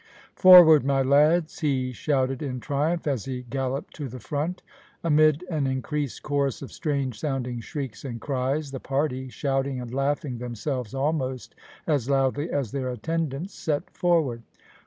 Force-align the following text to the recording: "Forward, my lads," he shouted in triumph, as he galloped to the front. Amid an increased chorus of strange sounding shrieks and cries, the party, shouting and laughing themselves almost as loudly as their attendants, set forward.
"Forward, 0.35 0.83
my 0.83 1.03
lads," 1.03 1.59
he 1.59 1.91
shouted 1.91 2.41
in 2.41 2.59
triumph, 2.59 3.05
as 3.05 3.25
he 3.25 3.43
galloped 3.43 3.93
to 3.97 4.09
the 4.09 4.19
front. 4.19 4.63
Amid 5.03 5.43
an 5.47 5.67
increased 5.67 6.23
chorus 6.23 6.63
of 6.63 6.71
strange 6.71 7.19
sounding 7.19 7.59
shrieks 7.59 8.03
and 8.03 8.19
cries, 8.19 8.71
the 8.71 8.79
party, 8.79 9.29
shouting 9.29 9.79
and 9.79 9.93
laughing 9.93 10.39
themselves 10.39 10.95
almost 10.95 11.53
as 11.85 12.09
loudly 12.09 12.49
as 12.49 12.71
their 12.71 12.89
attendants, 12.89 13.53
set 13.53 13.91
forward. 13.91 14.41